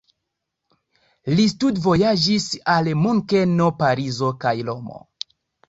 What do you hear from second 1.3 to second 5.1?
Li studvojaĝis al Munkeno, Parizo kaj Romo.